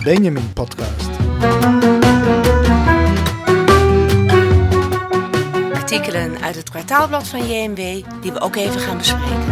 [0.00, 1.10] de Benjamin Podcast.
[5.72, 7.76] Artikelen uit het kwartaalblad van JMW
[8.20, 9.46] die we ook even gaan bespreken.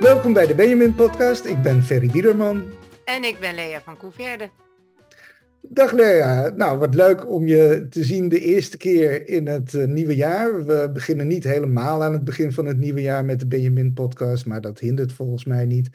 [0.00, 1.44] Welkom bij de Benjamin Podcast.
[1.44, 2.62] Ik ben Ferry Biederman.
[3.04, 4.50] En ik ben Lea van Couverde.
[5.70, 6.48] Dag Lea.
[6.48, 10.64] Nou, wat leuk om je te zien de eerste keer in het eh, nieuwe jaar.
[10.64, 14.46] We beginnen niet helemaal aan het begin van het nieuwe jaar met de Benjamin Podcast,
[14.46, 15.88] maar dat hindert volgens mij niet.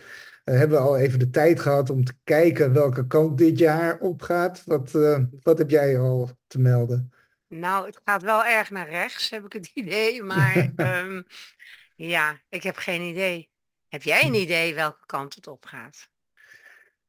[0.46, 4.00] Uh, hebben we al even de tijd gehad om te kijken welke kant dit jaar
[4.00, 4.64] opgaat.
[4.66, 7.14] Wat, uh, wat heb jij al te melden?
[7.48, 10.24] Nou, het gaat wel erg naar rechts, heb ik het idee.
[10.24, 11.26] Maar um,
[11.96, 13.50] ja, ik heb geen idee.
[13.88, 16.12] Heb jij een idee welke kant het op gaat?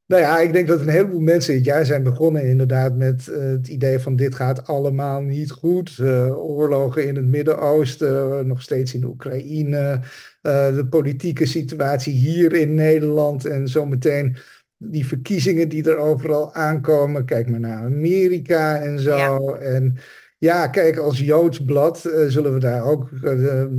[0.07, 3.37] Nou ja, ik denk dat een heleboel mensen dit jaar zijn begonnen inderdaad met uh,
[3.37, 5.97] het idee van dit gaat allemaal niet goed.
[6.01, 9.99] Uh, oorlogen in het Midden-Oosten, uh, nog steeds in de Oekraïne,
[10.41, 14.37] de politieke situatie hier in Nederland en zometeen
[14.77, 17.25] die verkiezingen die er overal aankomen.
[17.25, 19.17] Kijk maar naar Amerika en zo.
[19.17, 19.57] Ja.
[19.57, 19.97] En
[20.37, 23.09] ja, kijk, als Joods blad zullen we daar ook,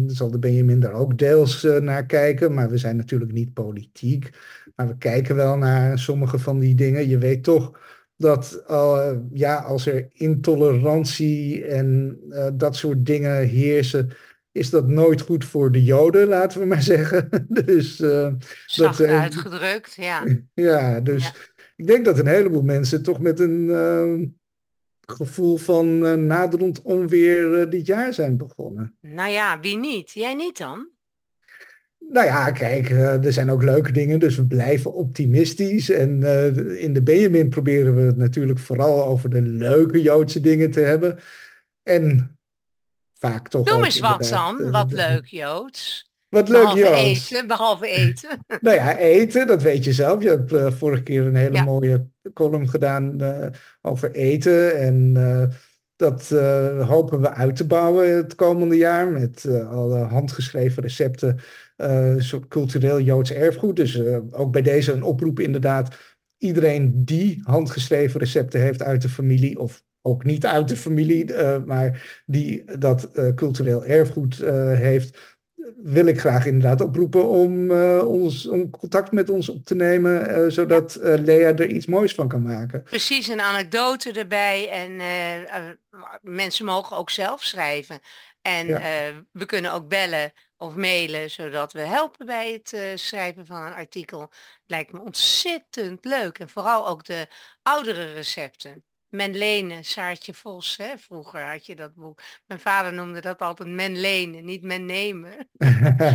[0.07, 4.31] zal de Benjamin daar ook deels naar kijken, maar we zijn natuurlijk niet politiek.
[4.75, 7.09] Maar we kijken wel naar sommige van die dingen.
[7.09, 7.81] Je weet toch
[8.17, 8.65] dat
[9.33, 12.19] ja, als er intolerantie en
[12.55, 14.11] dat soort dingen heersen,
[14.53, 17.47] is dat nooit goed voor de Joden, laten we maar zeggen.
[17.49, 17.97] dus,
[18.67, 20.25] Zacht dat, uitgedrukt, ja.
[20.55, 21.33] Ja, dus ja.
[21.77, 24.39] ik denk dat een heleboel mensen toch met een
[25.07, 28.97] gevoel van naderend onweer dit jaar zijn begonnen.
[29.01, 30.11] Nou ja, wie niet?
[30.11, 30.89] Jij niet dan?
[31.99, 35.91] Nou ja, kijk, uh, er zijn ook leuke dingen, dus we blijven optimistisch.
[35.91, 36.22] En
[36.78, 41.19] in de Benjamin proberen we het natuurlijk vooral over de leuke Joodse dingen te hebben.
[41.83, 42.37] En
[43.19, 43.66] vaak toch.
[43.66, 46.11] Noem eens wat dan, wat leuk Joods.
[46.28, 47.31] Wat leuk behalve Joods.
[47.31, 48.45] Eten, behalve eten.
[48.61, 50.22] nou ja, eten, dat weet je zelf.
[50.22, 51.65] Je hebt vorige keer een hele ja.
[51.65, 53.20] mooie column gedaan
[53.82, 54.78] over eten.
[54.78, 55.12] En
[55.97, 56.28] dat
[56.87, 61.38] hopen we uit te bouwen het komende jaar met alle handgeschreven recepten
[62.19, 63.76] soort cultureel Joods erfgoed.
[63.76, 64.00] Dus
[64.31, 65.97] ook bij deze een oproep inderdaad.
[66.38, 71.34] Iedereen die handgeschreven recepten heeft uit de familie, of ook niet uit de familie,
[71.65, 74.36] maar die dat cultureel erfgoed
[74.76, 75.35] heeft,
[75.77, 80.99] wil ik graag inderdaad oproepen om, ons, om contact met ons op te nemen, zodat
[81.00, 82.82] Lea er iets moois van kan maken.
[82.82, 84.97] Precies, een anekdote erbij en
[86.22, 88.00] mensen mogen ook zelf schrijven.
[88.43, 88.81] En ja.
[89.32, 94.31] we kunnen ook bellen of mailen, zodat we helpen bij het schrijven van een artikel.
[94.66, 96.38] Lijkt me ontzettend leuk.
[96.38, 97.27] En vooral ook de
[97.62, 98.84] oudere recepten.
[99.09, 100.99] Menlene, Saartje Vos, hè?
[100.99, 102.21] vroeger had je dat boek.
[102.47, 105.49] Mijn vader noemde dat altijd menlene, niet men nemen.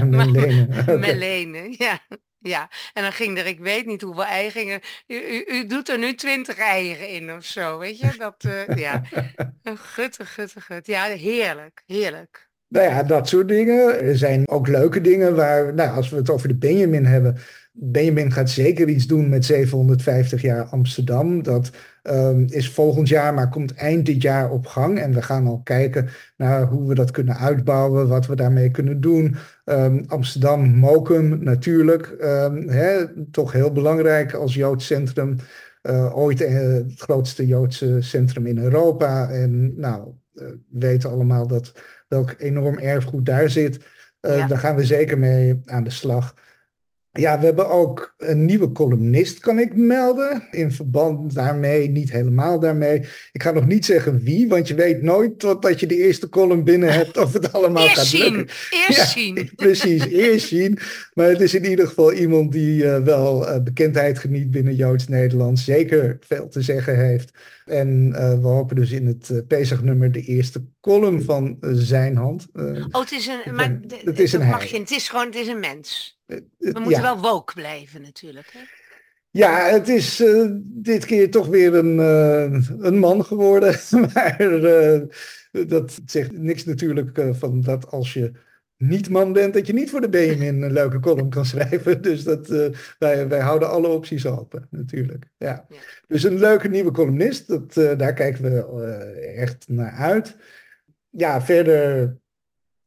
[0.10, 0.68] menlene.
[0.82, 0.98] okay.
[0.98, 2.00] Menlene, ja.
[2.44, 4.82] Ja, en dan ging er, ik weet niet hoeveel eieren.
[5.08, 8.14] U, u, u doet er nu twintig eieren in of zo, weet je?
[8.18, 9.02] Dat, uh, ja.
[9.64, 10.88] Gutte, gutte, gut.
[10.88, 12.50] Ja, heerlijk, heerlijk.
[12.68, 14.02] Nou ja, dat soort dingen.
[14.02, 17.38] Er zijn ook leuke dingen waar, nou, als we het over de Benjamin hebben.
[17.74, 21.44] Benjamin gaat zeker iets doen met 750 jaar Amsterdam.
[21.44, 21.72] Dat
[22.04, 25.00] um, is volgend jaar, maar komt eind dit jaar op gang.
[25.00, 29.02] En we gaan al kijken naar hoe we dat kunnen uitbouwen, wat we daarmee kunnen
[29.02, 29.36] doen.
[29.66, 32.16] Um, Amsterdam, Mokum natuurlijk.
[32.22, 35.36] Um, hè, toch heel belangrijk als Joods centrum.
[35.84, 39.30] Uh, ooit uh, het grootste Joodse centrum in Europa.
[39.30, 40.02] En nou,
[40.34, 41.74] uh, we weten allemaal dat
[42.08, 43.86] welk enorm erfgoed daar zit.
[44.22, 44.48] Ja.
[44.48, 46.36] Daar gaan we zeker mee aan de slag.
[47.14, 50.48] Ja, we hebben ook een nieuwe columnist, kan ik melden.
[50.52, 53.06] In verband daarmee, niet helemaal daarmee.
[53.32, 56.64] Ik ga nog niet zeggen wie, want je weet nooit totdat je de eerste column
[56.64, 58.36] binnen hebt of het allemaal eerst gaat zien.
[58.36, 58.56] lukken.
[58.70, 59.50] Eerst ja, zien.
[59.56, 60.78] Precies, eerst zien.
[61.14, 65.60] Maar het is in ieder geval iemand die uh, wel uh, bekendheid geniet binnen Joods-Nederland.
[65.60, 67.32] Zeker veel te zeggen heeft.
[67.66, 72.48] En uh, we hopen dus in het uh, Pesach-nummer de eerste column van zijn hand.
[72.54, 75.48] oh, het is een, maar het is een mag je, het is gewoon, het is
[75.48, 76.20] een mens.
[76.58, 77.02] We moeten ja.
[77.02, 78.50] wel woke blijven natuurlijk.
[78.54, 78.60] Hè?
[79.30, 80.24] Ja, het is
[80.64, 81.98] dit keer toch weer een,
[82.86, 83.80] een man geworden.
[84.14, 84.38] maar
[85.68, 88.32] dat zegt niks natuurlijk van dat als je
[88.78, 92.02] niet man bent, dat je niet voor de Benjamin een leuke column kan schrijven.
[92.02, 92.48] Dus dat,
[93.00, 95.26] wij, wij houden alle opties open, natuurlijk.
[95.38, 95.66] Ja.
[95.70, 95.78] ja.
[96.08, 98.62] Dus een leuke nieuwe columnist, dat, daar kijken we
[99.36, 100.36] echt naar uit.
[101.10, 102.21] Ja, verder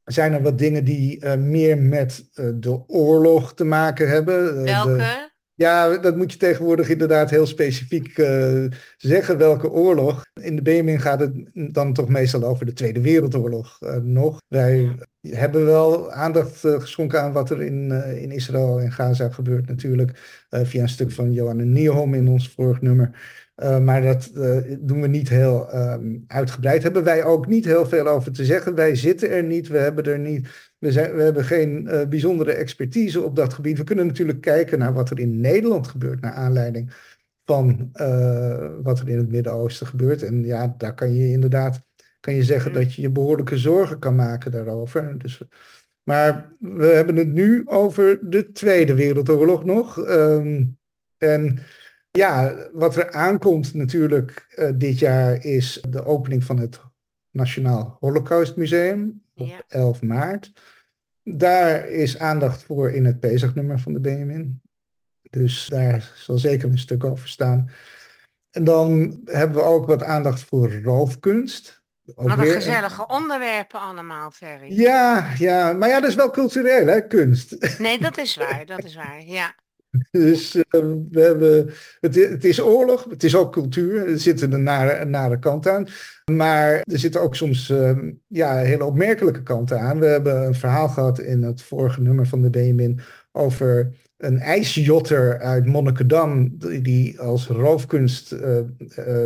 [0.05, 4.63] zijn er wat dingen die meer met de oorlog te maken hebben.
[4.63, 4.97] Welke?
[4.97, 8.65] De, Ja, dat moet je tegenwoordig inderdaad heel specifiek uh,
[8.97, 10.25] zeggen welke oorlog.
[10.41, 14.41] In de Benjamin gaat het dan toch meestal over de Tweede Wereldoorlog nog.
[14.49, 14.97] Wij
[15.29, 17.91] hebben wel aandacht geschonken aan wat er in,
[18.21, 20.11] in Israël en Gaza gebeurt natuurlijk.
[20.51, 23.11] via een stuk van Johanne Nierholm in ons vorig nummer.
[23.83, 24.31] Maar dat
[24.81, 26.83] doen we niet heel ehm, uitgebreid.
[26.83, 28.75] Hebben wij ook niet heel veel over te zeggen.
[28.75, 32.53] Wij zitten er niet, we hebben er niet we, zijn, we hebben geen uh, bijzondere
[32.53, 33.79] expertise op dat gebied.
[33.79, 36.93] We kunnen natuurlijk kijken naar wat er in Nederland gebeurt, naar aanleiding
[37.45, 37.91] van
[38.83, 40.23] wat er in het Midden-Oosten gebeurt.
[40.23, 41.83] En ja, daar kan je inderdaad
[42.25, 42.77] kan je zeggen mm.
[42.77, 45.19] dat je je behoorlijke zorgen kan maken daarover.
[45.19, 45.43] Dus,
[46.03, 50.09] maar we hebben het nu over de Tweede Wereldoorlog nog.
[50.09, 50.79] Um,
[51.19, 51.59] en
[52.19, 56.81] ja, wat er aankomt natuurlijk uh, dit jaar is de opening van het
[57.31, 59.63] Nationaal Holocaust Museum op ja.
[59.69, 60.53] 11 maart.
[61.23, 64.61] Daar is aandacht voor in het Pezagnummer van de Benjamin.
[65.31, 67.71] Dus daar zal zeker een stuk over staan.
[68.51, 71.83] En dan hebben we ook wat aandacht voor roofkunst.
[72.15, 74.81] Ook wat een gezellige onderwerpen allemaal, Ferry.
[74.81, 77.79] Ja, ja, maar ja, dat is wel cultureel, hè, kunst.
[77.79, 79.55] Nee, dat is waar, dat is waar, ja.
[80.11, 80.63] Dus uh,
[81.11, 81.71] we hebben,
[82.01, 85.87] het, het, is oorlog, het is ook cultuur, er zit een nare, nare kant aan.
[86.33, 89.99] Maar er zitten ook soms uh, ja, hele opmerkelijke kanten aan.
[89.99, 93.01] We hebben een verhaal gehad in het vorige nummer van de BMIN
[93.33, 98.59] over een ijsjotter uit Monnikendam, die als roofkunst uh,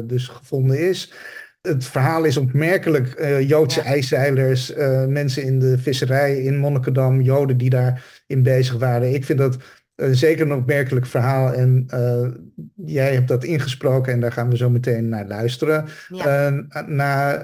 [0.05, 1.13] dus gevonden is.
[1.61, 3.39] Het verhaal is opmerkelijk.
[3.47, 3.87] Joodse ja.
[3.87, 4.73] ijszeilers,
[5.09, 9.15] mensen in de visserij in Monnikendam, Joden die daarin bezig waren.
[9.15, 9.57] Ik vind dat
[10.01, 11.53] uh, zeker een opmerkelijk verhaal.
[11.53, 12.29] En uh,
[12.75, 15.85] jij hebt dat ingesproken en daar gaan we zo meteen naar luisteren.
[16.09, 16.51] Ja.
[16.51, 17.37] Uh, na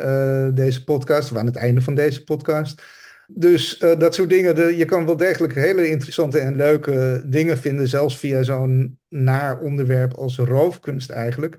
[0.51, 2.83] deze podcast, of aan het einde van deze podcast.
[3.27, 7.89] Dus dat soort dingen, de, je kan wel degelijk hele interessante en leuke dingen vinden,
[7.89, 11.57] zelfs via zo'n naar onderwerp als roofkunst eigenlijk.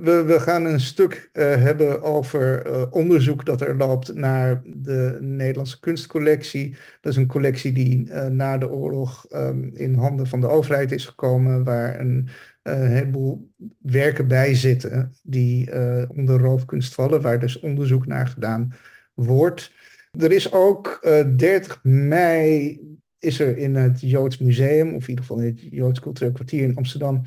[0.00, 5.18] We, we gaan een stuk uh, hebben over uh, onderzoek dat er loopt naar de
[5.20, 6.76] Nederlandse kunstcollectie.
[7.00, 10.92] Dat is een collectie die uh, na de oorlog um, in handen van de overheid
[10.92, 12.28] is gekomen, waar een
[12.62, 15.72] heleboel werken bij zitten die
[16.08, 18.74] onder roofkunst vallen, waar dus onderzoek naar gedaan
[19.14, 19.72] wordt.
[20.18, 22.80] Er is ook 30 mei
[23.18, 26.62] is er in het Joods Museum, of in ieder geval in het Joods Cultureel Kwartier
[26.62, 27.22] in Amsterdam,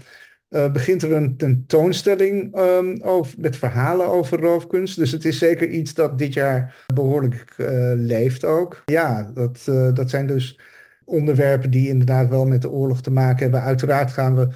[0.50, 4.96] uh, begint er een tentoonstelling um, over, met verhalen over roofkunst.
[4.96, 8.82] Dus het is zeker iets dat dit jaar behoorlijk uh, leeft ook.
[8.86, 10.60] Ja, dat, uh, dat zijn dus
[11.06, 13.62] onderwerpen die inderdaad wel met de oorlog te maken hebben.
[13.62, 14.48] Uiteraard gaan we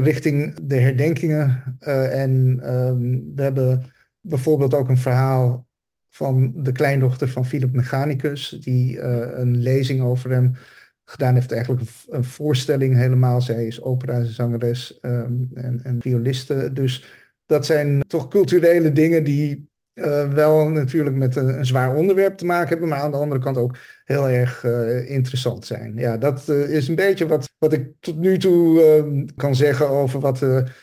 [0.00, 1.76] richting de herdenkingen.
[2.10, 3.82] en um, we hebben
[4.20, 5.66] bijvoorbeeld ook een verhaal
[6.08, 10.52] van de kleindochter van Philip Mechanicus, die een lezing over hem
[11.12, 13.40] gedaan heeft eigenlijk een, voorstelling helemaal.
[13.40, 16.70] Zij is operazangeres um, en, en violiste.
[16.72, 17.04] Dus
[17.46, 22.68] dat zijn toch culturele dingen die uh, wel natuurlijk met een, zwaar onderwerp te maken
[22.68, 25.96] hebben, maar aan de andere kant ook heel erg uh, interessant zijn.
[25.96, 29.88] Ja, dat uh, is een beetje wat, wat ik tot nu toe ehm, kan zeggen
[29.88, 30.38] over wat,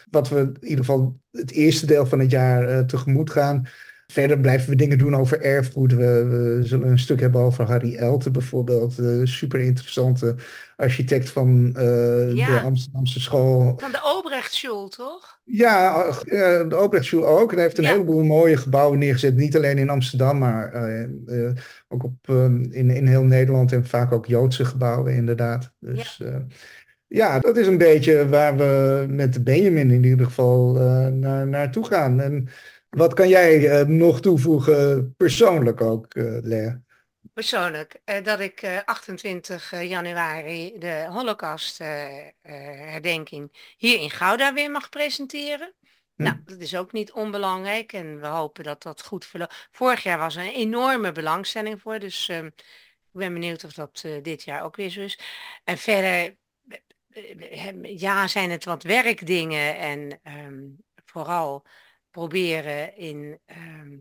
[0.10, 3.68] wat we in ieder geval het eerste deel van het jaar tegemoet gaan.
[4.12, 5.94] Verder blijven we dingen doen over erfgoed.
[5.94, 8.96] We, we zullen een stuk hebben over Harry Elten bijvoorbeeld.
[8.96, 10.36] De super interessante
[10.76, 13.74] architect van uh, de Amsterdamse school.
[13.78, 15.40] Van de Obrechtschool, toch?
[15.44, 17.50] Ja, uh, de Obrechtschool ook.
[17.50, 19.36] En hij heeft een heleboel mooie gebouwen neergezet.
[19.36, 20.90] Niet alleen in Amsterdam, maar
[21.26, 21.50] uh,
[21.88, 22.28] ook op,
[22.72, 23.72] in, in heel Nederland.
[23.72, 25.72] En vaak ook Joodse gebouwen inderdaad.
[25.80, 26.46] Dus ja.
[27.08, 30.74] ja, dat is een beetje waar we met Benjamin in ieder geval
[31.12, 32.20] naar, naartoe gaan.
[32.20, 32.50] En
[32.90, 36.82] wat kan jij uh, nog toevoegen, persoonlijk ook, uh, Lea?
[37.34, 45.74] Persoonlijk, uh, dat ik 28 januari de Holocaust-herdenking hier in Gouda weer mag presenteren.
[46.16, 46.24] Hm.
[46.24, 49.68] Nou, dat is ook niet onbelangrijk en we hopen dat dat goed verloopt.
[49.72, 52.64] Vorig jaar was er een enorme belangstelling voor, dus ehm, ik
[53.12, 55.20] ben benieuwd of dat dit jaar ook weer zo is.
[55.64, 56.36] En verder,
[57.82, 61.66] ja, zijn het wat werkdingen en um, vooral
[62.12, 63.40] proberen in.
[63.46, 63.98] Ehm,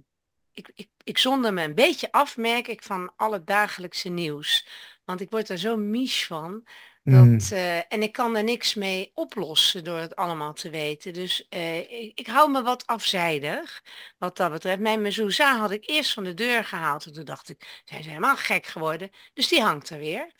[0.53, 4.69] ik, ik, ik zonder me een beetje af, merk ik, van alle dagelijkse nieuws.
[5.05, 6.67] Want ik word er zo mies van.
[7.03, 7.39] Dat, mm.
[7.53, 11.13] uh, en ik kan er niks mee oplossen door het allemaal te weten.
[11.13, 13.83] Dus uh, ik, ik, hou me wat afzijdig
[14.19, 14.81] wat dat betreft.
[14.81, 17.07] Mijn mezouza had ik eerst van de deur gehaald.
[17.07, 19.11] En toen dacht ik, zijn ze helemaal gek geworden.
[19.35, 20.33] Dus die hangt er weer.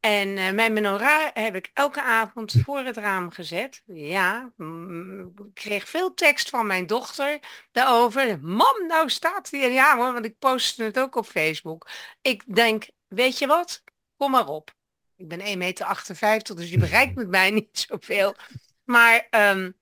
[0.00, 3.82] En uh, mijn menorah heb ik elke avond voor het raam gezet.
[3.86, 7.38] Ja, ik kreeg veel tekst van mijn dochter
[7.72, 8.38] daarover.
[8.40, 9.70] Mam, nou staat hier.
[9.70, 11.88] Ja hoor, want ik postte het ook op Facebook.
[12.20, 13.82] Ik denk, weet je wat?
[14.16, 14.74] Kom maar op.
[15.16, 18.34] ik ben 1,58 meter, dus je bereikt met mij niet zoveel.
[18.84, 19.74] Maar um,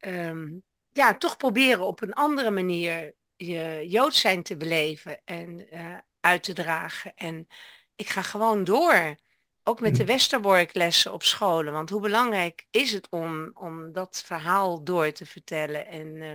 [0.00, 5.96] um, ja, toch proberen op een andere manier je Joods zijn te beleven en uh,
[6.20, 7.12] uit te dragen.
[7.14, 7.48] En
[7.96, 9.16] ik ga gewoon door.
[9.64, 10.04] Ook met de.
[10.04, 11.72] Westerbork-lessen op scholen.
[11.72, 15.86] Want hoe belangrijk is het om, om dat verhaal door te vertellen?
[15.86, 16.30] En, uh,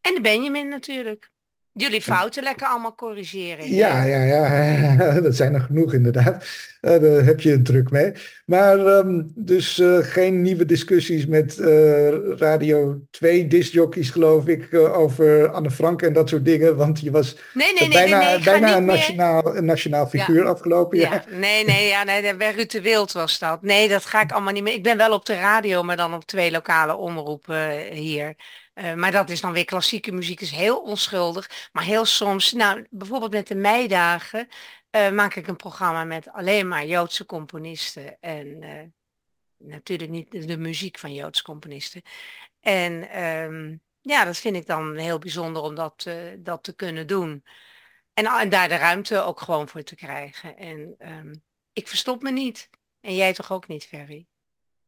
[0.00, 1.30] en de Benjamin natuurlijk.
[1.72, 3.74] Jullie fouten lekker allemaal corrigeren.
[3.74, 6.44] Ja, ja, ja, dat zijn er genoeg inderdaad.
[6.80, 8.12] Uh, daar heb je druk mee.
[8.44, 15.48] Maar um, dus uh, geen nieuwe discussies met uh, Radio 2 discjockeys geloof ik over
[15.48, 16.76] Anne Frank en dat soort dingen.
[16.76, 20.42] Want je was nee, nee, nee, bijna, nee, nee, bijna een, nationaal, een nationaal figuur
[20.42, 20.50] ja.
[20.50, 21.24] afgelopen jaar.
[21.30, 23.62] Ja, nee, nee, ja, nee, Ruud de Wild was dat.
[23.62, 24.74] Nee, dat ga ik allemaal niet meer.
[24.74, 28.34] Ik ben wel op de radio, maar dan op twee lokale omroepen hier.
[28.80, 31.68] Uh, maar dat is dan weer klassieke muziek, is heel onschuldig.
[31.72, 34.48] Maar heel soms, nou bijvoorbeeld met de meidagen,
[34.90, 38.20] uh, maak ik een programma met alleen maar Joodse componisten.
[38.20, 38.82] En uh,
[39.56, 42.02] natuurlijk niet de muziek van Joodse componisten.
[42.60, 46.06] En um, ja, dat vind ik dan heel bijzonder om dat,
[46.38, 47.44] dat te kunnen doen.
[48.12, 50.56] En, daar de ruimte ook gewoon voor te krijgen.
[50.56, 52.70] En um, ik verstop me niet.
[53.00, 54.29] En jij toch ook niet, Ferry?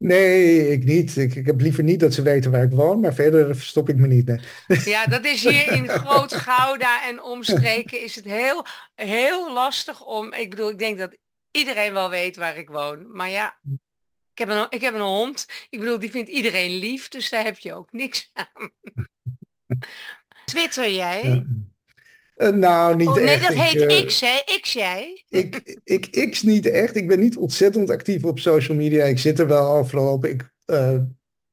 [0.03, 1.17] Nee, ik niet.
[1.17, 3.97] Ik, ik heb liever niet dat ze weten waar ik woon, maar verder verstop ik
[3.97, 4.27] me niet.
[4.27, 4.41] Nee.
[4.85, 10.33] Ja, dat is hier in Groot Gouda en omstreken is het heel, heel lastig om.
[10.33, 11.17] Ik bedoel, ik denk dat
[11.51, 13.17] iedereen wel weet waar ik woon.
[13.17, 13.59] Maar ja,
[14.33, 15.47] ik heb een, ik heb een hond.
[15.71, 18.71] Ik bedoel, die vindt iedereen lief, dus daar heb je ook niks aan.
[20.45, 21.25] Twitter jij?
[21.25, 21.45] Ja.
[22.37, 23.49] Uh, nou, niet oh, nee, echt.
[23.49, 24.59] dat heet ik, uh, X, hè?
[24.61, 25.25] X jij?
[25.29, 26.97] Ik, ik X niet echt.
[26.97, 29.05] Ik ben niet ontzettend actief op social media.
[29.05, 30.25] Ik zit er wel overal op.
[30.25, 30.99] Ik uh,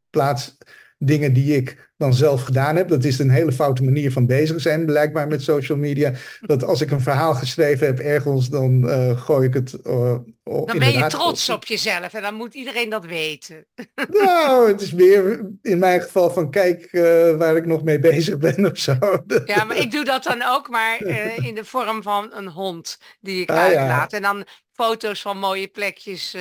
[0.10, 0.58] plaats
[1.00, 2.88] dingen die ik dan zelf gedaan heb.
[2.88, 6.14] Dat is een hele foute manier van bezig zijn, blijkbaar met social media.
[6.42, 9.78] Dat als ik een verhaal geschreven heb ergens, dan uh, gooi ik het.
[9.84, 13.66] Uh, dan ben je trots op jezelf en dan moet iedereen dat weten.
[14.10, 18.38] Nou, het is meer in mijn geval van kijk uh, waar ik nog mee bezig
[18.38, 18.98] ben of zo.
[19.46, 21.02] Ja, maar ik doe dat dan ook maar
[21.36, 24.12] in de vorm van een hond die ik ah, uitlaat.
[24.12, 24.18] Ja.
[24.18, 26.36] En dan foto's van mooie plekjes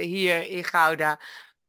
[0.00, 1.20] hier in Gouda.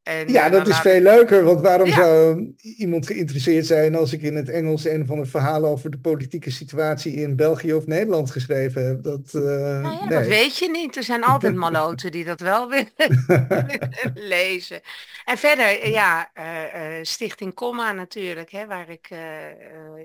[0.04, 4.36] En, ja, dat is veel leuker, want waarom zou iemand geïnteresseerd zijn als ik in
[4.36, 8.86] het Engels een van de verhalen over de politieke situatie in België of Nederland geschreven
[8.86, 9.04] heb?
[9.04, 10.20] Dat, uh, nou ja, nee.
[10.20, 10.96] dat weet je niet.
[10.96, 13.26] Er zijn altijd maloten die dat wel willen
[14.14, 14.82] lezen.
[15.26, 19.10] En verder, ja, uh, uh, Stichting Comma natuurlijk, hè, waar ik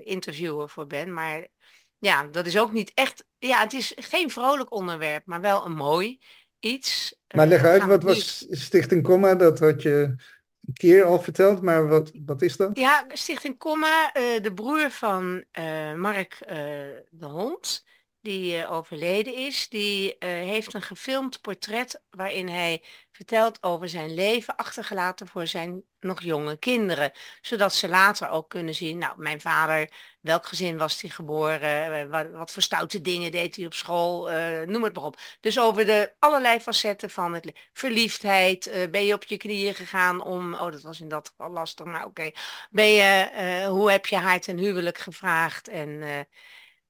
[0.03, 1.13] interviewer voor ben.
[1.13, 1.47] Maar
[1.97, 5.75] ja, dat is ook niet echt, ja, het is geen vrolijk onderwerp, maar wel een
[5.75, 6.19] mooi
[6.59, 7.15] iets.
[7.35, 9.35] Maar leg uit, wat was Stichting Comma?
[9.35, 10.15] Dat had je
[10.65, 12.77] een keer al verteld, maar wat, wat is dat?
[12.77, 16.55] Ja, Stichting Comma, uh, de broer van uh, Mark uh,
[17.09, 17.85] de Hond,
[18.21, 25.27] die overleden is, die heeft een gefilmd portret waarin hij vertelt over zijn leven achtergelaten
[25.27, 27.11] voor zijn nog jonge kinderen.
[27.41, 29.89] Zodat ze later ook kunnen zien, nou, mijn vader,
[30.21, 34.31] welk gezin was hij geboren, eh, wat, wat voor stoute dingen deed hij op school,
[34.31, 35.17] uh, noem het maar op.
[35.39, 40.23] Dus over de allerlei facetten van het verliefdheid, uh, ben je op je knieën gegaan
[40.23, 42.31] om, oh dat was in dat geval lastig, maar oké.
[42.69, 45.89] Ben je, hoe heb je haar ten huwelijk gevraagd en...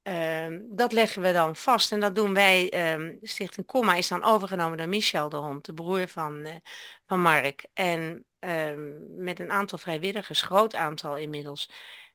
[0.03, 2.93] Uh, dat leggen we dan vast en dat doen wij.
[2.93, 6.61] Um, Stichting Comma is dan overgenomen door Michel de Hond, de broer van,
[7.05, 7.65] van Mark.
[7.73, 11.69] En um, met een aantal vrijwilligers, groot aantal inmiddels,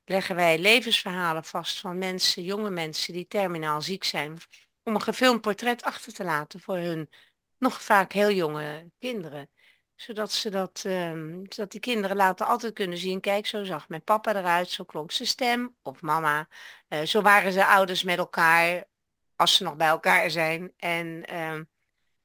[0.04, 4.38] leggen wij levensverhalen vast van mensen, jonge mensen die terminaal ziek zijn,
[4.82, 7.10] om een gefilmd portret achter te laten voor hun
[7.58, 9.50] nog vaak heel jonge kinderen
[9.94, 14.02] zodat ze dat, um, zodat die kinderen later altijd kunnen zien, kijk, zo zag mijn
[14.04, 16.48] papa eruit, zo klonk zijn stem, of mama.
[16.88, 18.84] Uh, zo waren ze ouders met elkaar,
[19.36, 20.72] als ze nog bij elkaar zijn.
[20.76, 21.68] En um,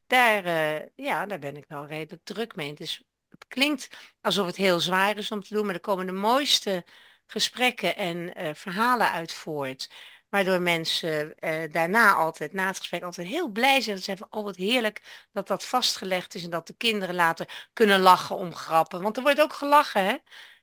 [0.08, 2.74] daar, uh, ja, daar ben ik wel redelijk druk mee.
[2.78, 3.90] Het klinkt
[4.22, 6.86] alsof het heel zwaar is om te doen, maar er komen de mooiste
[7.32, 9.90] gesprekken en uh, verhalen uit voort.
[10.30, 13.98] Waardoor mensen uh, daarna altijd, na het gesprek, altijd heel blij zijn.
[13.98, 16.44] Ze van, oh wat heerlijk dat dat vastgelegd is.
[16.44, 19.02] En dat de kinderen later kunnen lachen om grappen.
[19.02, 20.18] Want er wordt ook gelachen, hè.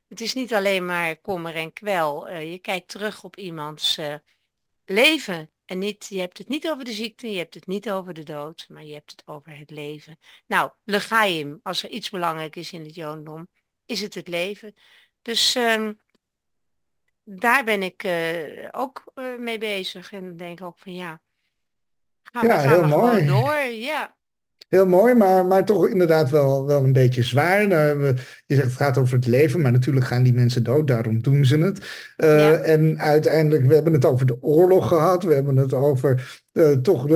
[0.08, 2.30] Het is niet alleen maar kommer en kwel.
[2.30, 3.98] Uh, je kijkt terug op iemands
[4.84, 5.50] leven.
[5.64, 8.22] En niet, je hebt het niet over de ziekte, je hebt het niet over de
[8.22, 10.18] dood, maar je hebt het over het leven.
[10.46, 13.48] Nou, legaim, als er iets belangrijk is in het jodendom,
[13.86, 14.74] is het het leven.
[15.22, 15.90] Dus uh,
[17.28, 20.12] daar ben ik uh, ook uh, mee bezig.
[20.12, 21.20] En denk ook van ja,
[22.22, 23.24] gaan ja, we, gaan heel we mooi.
[23.24, 23.56] gewoon door.
[23.72, 24.14] Ja.
[24.68, 27.66] Heel mooi, maar, maar toch inderdaad wel, wel een beetje zwaar.
[27.66, 28.06] Nou,
[28.46, 31.44] je zegt het gaat over het leven, maar natuurlijk gaan die mensen dood, daarom doen
[31.44, 31.78] ze het.
[32.16, 32.52] Uh, ja.
[32.52, 36.40] En uiteindelijk, we hebben het over de oorlog gehad, we hebben het over
[36.82, 37.08] toch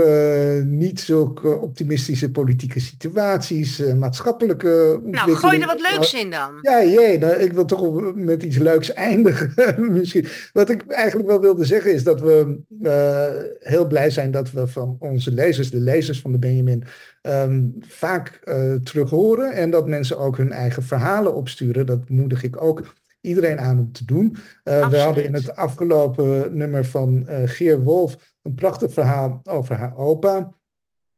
[0.65, 6.59] niet zulke optimistische politieke situaties, maatschappelijke Nou, gooi er wat leuks in dan.
[6.61, 9.53] Ja, jee, nou, ik wil toch met iets leuks eindigen
[9.93, 10.27] misschien.
[10.53, 12.59] Wat ik eigenlijk wel wilde zeggen is dat we
[13.61, 16.85] heel blij zijn dat we van onze lezers, de lezers van de Benjamin,
[17.23, 18.41] ehm, vaak
[18.85, 21.87] terug horen en dat mensen ook hun eigen verhalen opsturen.
[21.87, 22.83] Dat moedig ik ook
[23.21, 24.37] iedereen aan om te doen.
[24.65, 29.77] Uh, we hadden in het afgelopen nummer van uh, Geer Wolf een prachtig verhaal over
[29.77, 30.53] haar opa.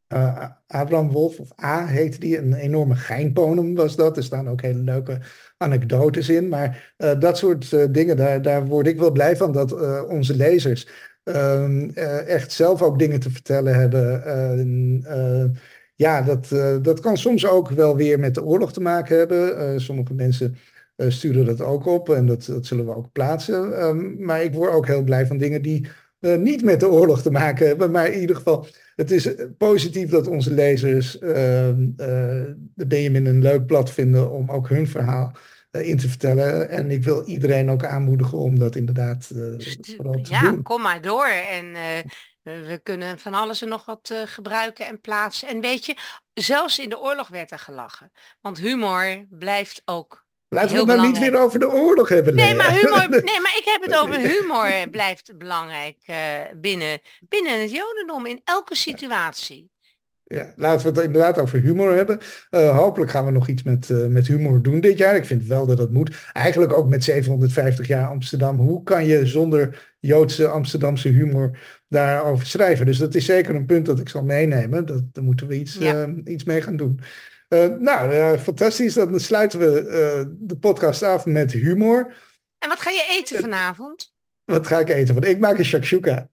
[0.08, 4.16] Uh, Abraham Wolf, of A heette die, een enorme geinponem was dat.
[4.16, 5.18] Er staan ook hele leuke
[5.56, 6.48] anekdotes in.
[6.48, 9.72] Maar dat soort dingen, daar, daar word ik wel blij van dat
[10.08, 10.88] onze lezers
[11.24, 11.88] ehm,
[12.26, 15.54] echt zelf ook dingen te vertellen hebben.
[15.94, 16.48] ja, dat,
[16.84, 19.80] dat kan soms ook wel weer met de oorlog te maken hebben.
[19.80, 20.56] sommige mensen
[20.96, 23.78] uh, sturen dat ook op en dat, dat zullen we ook plaatsen.
[23.78, 25.88] Ehm, maar ik word ook heel blij van dingen die
[26.22, 27.90] uh, niet met de oorlog te maken hebben.
[27.90, 31.20] Maar in ieder geval, het is eh, positief dat onze lezers uh,
[32.74, 35.32] de Benjamin een leuk blad vinden om ook hun verhaal
[35.70, 36.68] in te vertellen.
[36.68, 39.30] En ik wil iedereen ook aanmoedigen om dat inderdaad
[39.96, 40.54] vooral te ja, doen.
[40.54, 41.26] Ja, kom maar door.
[41.26, 41.72] En
[42.42, 45.48] we kunnen van alles en nog wat gebruiken en plaatsen.
[45.48, 45.96] En weet je,
[46.34, 48.10] zelfs in de oorlog werd er gelachen.
[48.40, 50.21] Want humor blijft ook
[50.52, 52.34] Laten we het maar niet weer over de oorlog hebben.
[52.34, 56.16] Nee, maar, humor, nee, maar ik heb het over humor blijft belangrijk uh,
[56.56, 59.70] binnen, binnen het jodendom in elke situatie.
[60.24, 62.18] Ja, laten we het inderdaad over humor hebben.
[62.50, 65.16] Uh, hopelijk gaan we nog iets met, uh, met humor doen dit jaar.
[65.16, 66.16] Ik vind wel dat dat moet.
[66.32, 68.56] Eigenlijk ook met 750 jaar Amsterdam.
[68.58, 72.86] Hoe kan je zonder Joodse Amsterdamse humor daarover schrijven?
[72.86, 74.86] Dus dat is zeker een punt dat ik zal meenemen.
[74.86, 76.14] Dat, daar moeten we iets, ja.
[76.24, 77.00] iets mee gaan doen.
[77.52, 78.94] Uh, nou, uh, fantastisch.
[78.94, 82.14] Dan sluiten we uh, de podcast af met humor.
[82.58, 84.12] En wat ga je eten vanavond?
[84.44, 85.14] Wat ga ik eten?
[85.14, 86.28] Want ik maak een shakshuka.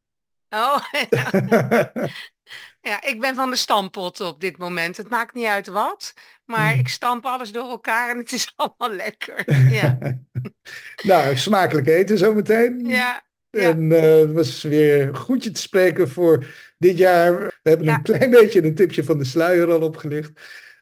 [0.50, 0.78] Oh,
[1.10, 1.30] ja.
[2.90, 3.04] ja.
[3.04, 4.98] ik ben van de stampot op dit moment.
[4.98, 6.14] Het maakt niet uit wat.
[6.46, 9.72] Maar ik stamp alles door elkaar en het is allemaal lekker.
[9.72, 9.98] Ja.
[11.04, 12.86] nou, smakelijk eten zometeen.
[12.86, 13.24] Ja.
[13.50, 16.46] En het was weer goed je te spreken voor
[16.78, 17.60] dit jaar.
[17.64, 20.32] We hebben een klein beetje een tipje van de sluier al opgelicht.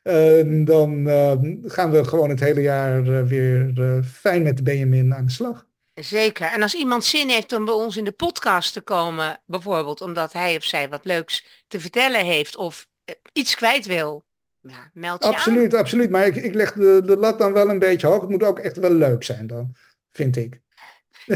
[0.08, 4.63] En dan ehm, gaan we gewoon het hele jaar eh, weer eh, fijn met de
[4.63, 5.65] Benjamin aan de slag.
[5.93, 6.48] Zeker.
[6.48, 10.34] En als iemand zin heeft om bij ons in de podcast te komen, bijvoorbeeld omdat
[10.34, 14.26] hij of zij wat leuks te vertellen heeft of eh, iets kwijt wil,
[14.62, 15.80] ja, meld je absoluut, aan.
[15.80, 18.22] Absoluut, maar ik, ik leg de, de lat dan wel een beetje hoog.
[18.22, 19.76] Het moet ook echt wel leuk zijn dan,
[20.12, 20.60] vind ik.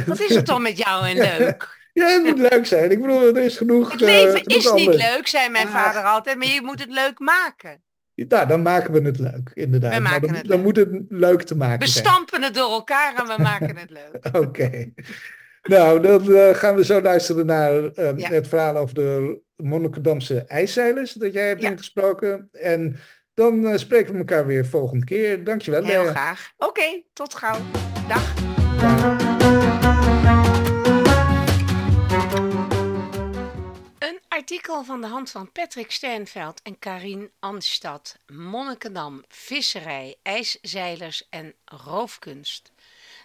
[0.05, 1.79] Wat is het dan met jou en leuk?
[1.93, 2.91] Ja, het moet leuk zijn.
[2.91, 3.91] Ik bedoel, er is genoeg.
[3.91, 7.19] Het leven uh, is niet leuk, zei mijn vader altijd, maar je moet het leuk
[7.19, 7.84] maken.
[8.29, 9.93] Ja, dan maken we het leuk, inderdaad.
[9.95, 10.65] We maken dan, het dan leuk.
[10.65, 12.05] moet het leuk te maken We zijn.
[12.05, 14.36] stampen het door elkaar en we maken het leuk.
[14.45, 14.91] Oké.
[15.63, 18.29] Nou, dan uh, gaan we zo luisteren naar uh, Ja.
[18.29, 21.69] het verhaal over de Monnikendamse ijszeilers dat jij hebt Ja.
[21.69, 22.49] ingesproken.
[22.51, 22.95] En
[23.34, 25.43] dan uh, spreken we elkaar weer volgende keer.
[25.43, 26.12] Dankjewel, Heel Lea.
[26.12, 26.51] graag.
[26.57, 27.57] Oké, tot gauw.
[28.07, 29.20] Dag.
[34.51, 38.17] Artikel van de hand van Patrick Sternveld en Karin Anstad.
[38.27, 42.71] Monnikendam, visserij, ijszeilers en roofkunst.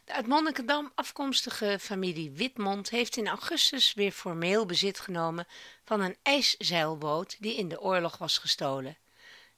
[0.05, 5.47] De uit Monnikendam afkomstige familie Witmond heeft in augustus weer formeel bezit genomen
[5.85, 8.97] van een ijszeilboot die in de oorlog was gestolen.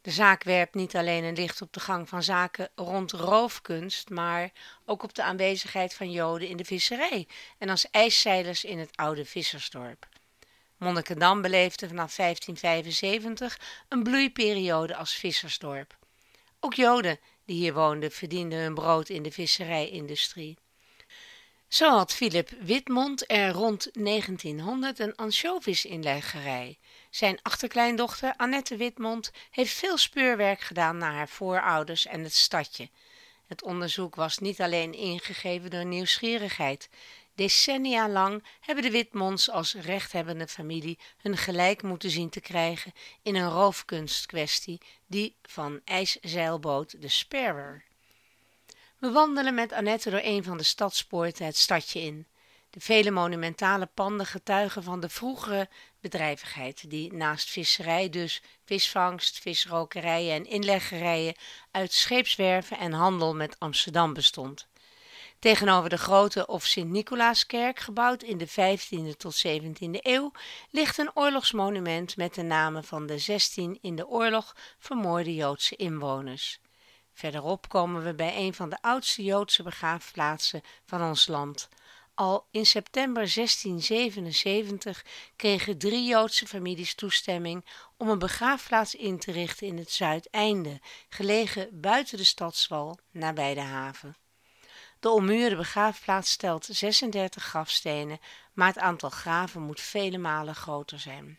[0.00, 4.50] De zaak werpt niet alleen een licht op de gang van zaken rond roofkunst, maar
[4.84, 7.28] ook op de aanwezigheid van Joden in de visserij
[7.58, 10.06] en als ijszeilers in het oude vissersdorp.
[10.78, 15.96] Monnikendam beleefde vanaf 1575 een bloeiperiode als vissersdorp.
[16.60, 20.56] Ook Joden die hier woonden verdienden hun brood in de visserijindustrie.
[21.68, 26.78] Zo had Philip Witmond er rond 1900 een ansjovisinleggerij.
[27.10, 32.88] Zijn achterkleindochter Annette Witmond heeft veel speurwerk gedaan naar haar voorouders en het stadje.
[33.46, 36.88] Het onderzoek was niet alleen ingegeven door nieuwsgierigheid.
[37.38, 43.34] Decennia lang hebben de Witmonds als rechthebbende familie hun gelijk moeten zien te krijgen in
[43.34, 47.80] een roofkunstkwestie, die van ijszeilboot de Sparrow.
[48.98, 52.26] We wandelen met Annette door een van de stadspoorten het stadje in.
[52.70, 55.68] De vele monumentale panden getuigen van de vroegere
[56.00, 61.34] bedrijvigheid, die naast visserij dus visvangst, visrokerijen en inleggerijen
[61.70, 64.68] uit scheepswerven en handel met Amsterdam bestond.
[65.38, 70.32] Tegenover de grote of Sint-Nicolaaskerk, gebouwd in de 15e tot 17e eeuw,
[70.70, 76.60] ligt een oorlogsmonument met de namen van de 16 in de oorlog vermoorde Joodse inwoners.
[77.12, 81.68] Verderop komen we bij een van de oudste Joodse begraafplaatsen van ons land.
[82.14, 85.04] Al in september 1677
[85.36, 87.64] kregen drie Joodse families toestemming
[87.96, 93.60] om een begraafplaats in te richten in het Zuideinde, gelegen buiten de stadswal, nabij de
[93.60, 94.16] haven.
[95.00, 98.20] De ommuurde begraafplaats stelt 36 grafstenen,
[98.52, 101.38] maar het aantal graven moet vele malen groter zijn.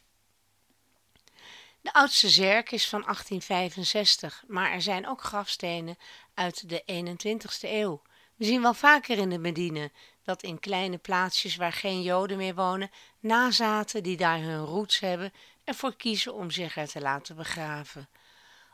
[1.82, 5.98] De oudste zerk is van 1865, maar er zijn ook grafstenen
[6.34, 8.02] uit de 21ste eeuw.
[8.36, 9.92] We zien wel vaker in de Medine
[10.24, 15.34] dat in kleine plaatsjes waar geen Joden meer wonen, nazaten die daar hun roots hebben,
[15.64, 18.10] ervoor kiezen om zich er te laten begraven.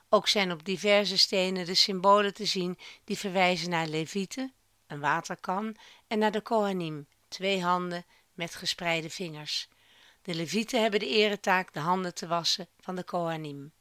[0.10, 4.54] Ook zijn op diverse stenen de symbolen te zien die verwijzen naar Levieten,
[4.88, 5.76] een waterkan,
[6.08, 9.68] en naar de Kohanim, twee handen met gespreide vingers.
[10.22, 13.74] De Levieten hebben de eretaak de handen te wassen van de Kohanim.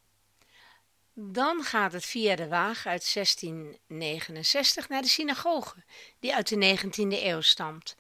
[1.13, 5.85] Dan gaat het via de Waag uit 1669 naar de synagoge,
[6.19, 7.97] die uit de 19e eeuw stamt.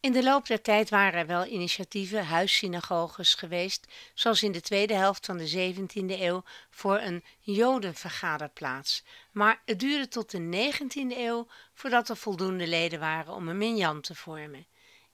[0.00, 4.94] In de loop der tijd waren er wel initiatieven, huissynagoges geweest, zoals in de tweede
[4.94, 9.04] helft van de 17e eeuw voor een jodenvergaderplaats.
[9.38, 14.00] Maar het duurde tot de 19e eeuw voordat er voldoende leden waren om een minjan
[14.00, 14.66] te vormen.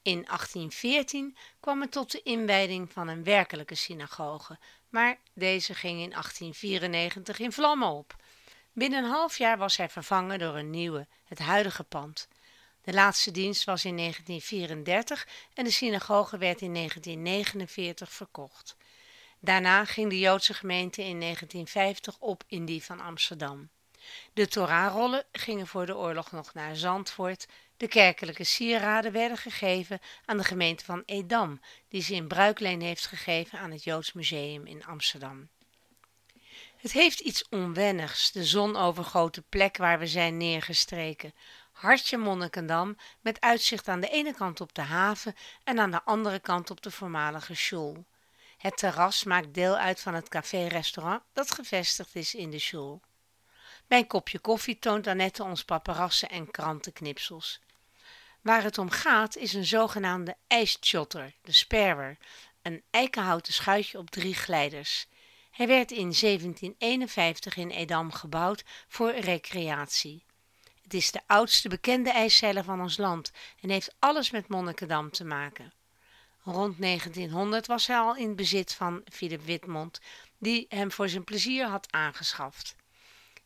[0.03, 4.59] In 1814 kwam het tot de inwijding van een werkelijke synagoge,
[4.89, 8.17] maar deze ging in 1894 in vlammen op.
[8.73, 12.29] Binnen een half jaar was hij vervangen door een nieuwe, het huidige pand.
[12.83, 18.77] De laatste dienst was in 1934 en de synagoge werd in 1949 verkocht.
[19.41, 23.71] Daarna ging de Joodse gemeente in 1950 op in die van Amsterdam.
[24.33, 27.47] De Torahrollen gingen voor de oorlog nog naar Zandvoort.
[27.77, 33.07] De kerkelijke sieraden werden gegeven aan de gemeente van Edam, die ze in bruikleen heeft
[33.07, 35.49] gegeven aan het Joods Museum in Amsterdam.
[36.77, 41.35] Het heeft iets onwennigs, de zonovergoten plek waar we zijn neergestreken.
[41.73, 46.39] Hartje Monnikendam, met uitzicht aan de ene kant op de haven en aan de andere
[46.39, 48.05] kant op de voormalige school.
[48.59, 53.01] Het terras maakt deel uit van het café-restaurant dat gevestigd is in de school.
[53.87, 57.61] Bij een kopje koffie toont Annette ons paparassen en krantenknipsels.
[58.41, 62.19] Waar het om gaat is een zogenaamde ijschotter, de sperwer,
[62.63, 65.07] een eikenhouten schuitje op drie glijders.
[65.51, 70.25] Hij werd in 1751 in Edam gebouwd voor recreatie.
[70.83, 75.25] Het is de oudste bekende ijszeiler van ons land en heeft alles met Monnikendam te
[75.25, 75.73] maken.
[76.43, 80.01] Rond 1900 was hij al in bezit van Philip Witmond,
[80.39, 82.75] die hem voor zijn plezier had aangeschaft.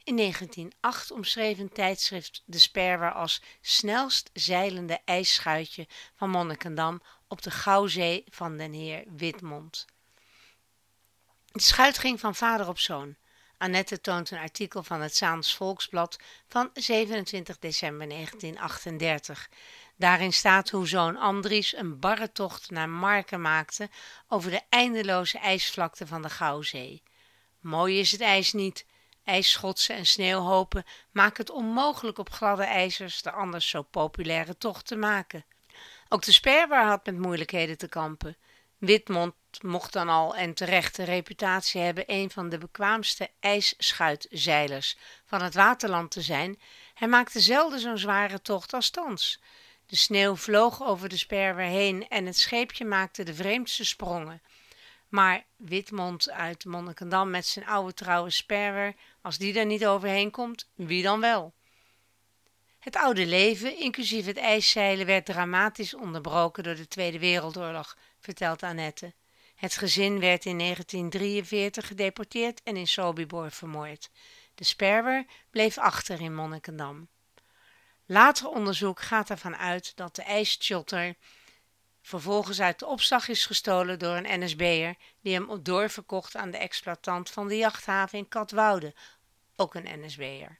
[0.08, 7.50] In 1908 omschreef een tijdschrift de Sperwer als snelst zeilende ijsschuitje van Monnikendam op de
[7.50, 9.86] Gouwzee van den heer Witmond.
[11.52, 13.16] De schuit ging van vader op zoon.
[13.58, 19.48] Annette toont een artikel van het Zaans Volksblad van 27 december 1938.
[19.96, 23.90] Daarin staat hoe zoon Andries een barre tocht naar Marken maakte
[24.28, 27.02] over de eindeloze ijsvlakte van de Gouwzee.
[27.60, 28.86] Mooi is het ijs niet,
[29.28, 34.96] ijsschotsen en sneeuwhopen maken het onmogelijk op gladde ijzers de anders zo populaire tocht te
[34.96, 35.44] maken.
[36.08, 38.36] Ook de sperwer had met moeilijkheden te kampen.
[38.78, 45.42] Witmond mocht dan al en terecht de reputatie hebben een van de bekwaamste ijsschuitzeilers van
[45.42, 46.60] het waterland te zijn.
[46.94, 49.40] Hij maakte zelden zo'n zware tocht als thans.
[49.86, 54.42] De sneeuw vloog over de sperwer heen en het scheepje maakte de vreemdste sprongen.
[55.08, 60.68] Maar Witmond uit Monnikendam met zijn oude trouwe sperwer, als die er niet overheen komt,
[60.74, 61.54] wie dan wel?
[62.78, 69.14] Het oude leven, inclusief het ijszeilen, werd dramatisch onderbroken door de Tweede Wereldoorlog, vertelt Annette.
[69.54, 74.10] Het gezin werd in 1943 gedeporteerd en in Sobibor vermoord.
[74.54, 77.08] De sperwer bleef achter in Monnikendam.
[78.06, 81.14] Later onderzoek gaat ervan uit dat de ijsschotter
[82.08, 87.30] vervolgens uit de opslag is gestolen door een NSB'er die hem doorverkocht aan de exploitant
[87.30, 88.94] van de jachthaven in Katwoude,
[89.56, 90.58] ook een NSB'er.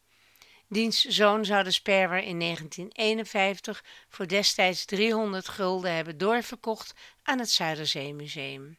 [0.69, 7.51] Diens zoon zou de sperwer in 1951 voor destijds 300 gulden hebben doorverkocht aan het
[7.51, 8.79] Zuiderzeemuseum.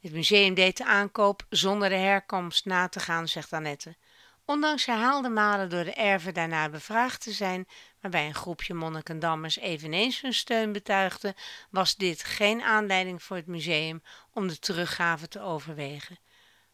[0.00, 3.96] Het museum deed de aankoop zonder de herkomst na te gaan, zegt Annette.
[4.50, 7.68] Ondanks herhaalde malen door de erven daarna bevraagd te zijn,
[8.00, 11.34] waarbij een groepje monnikendammers eveneens hun steun betuigde,
[11.70, 16.18] was dit geen aanleiding voor het museum om de teruggave te overwegen.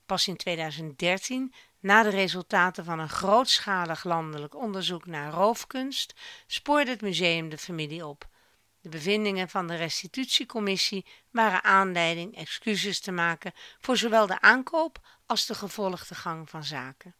[0.06, 6.14] Pas in 2013, na de resultaten van een grootschalig landelijk onderzoek naar roofkunst,
[6.46, 8.28] spoorde het museum de familie op.
[8.80, 15.46] De bevindingen van de restitutiecommissie waren aanleiding excuses te maken voor zowel de aankoop als
[15.46, 17.14] de gevolgde gang van zaken.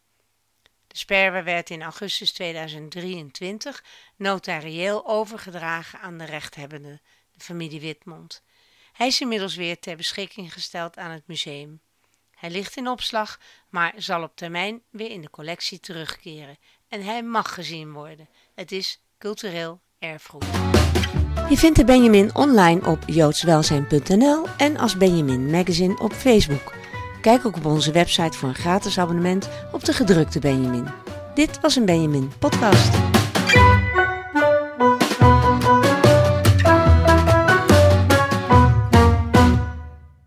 [0.97, 3.83] Sperwer werd in augustus 2023
[4.15, 8.43] notarieel overgedragen aan de rechthebbende, de familie Witmond.
[8.93, 11.79] Hij is inmiddels weer ter beschikking gesteld aan het museum.
[12.35, 16.57] Hij ligt in opslag, maar zal op termijn weer in de collectie terugkeren.
[16.87, 18.29] En hij mag gezien worden.
[18.53, 20.45] Het is cultureel erfgoed.
[21.49, 26.73] Je vindt de Benjamin online op joodswelzijn.nl en als Benjamin Magazine op Facebook.
[27.25, 30.87] Kijk ook op onze website voor een gratis abonnement op de gedrukte Benjamin.
[31.35, 33.14] Dit was een Benjamin podcast.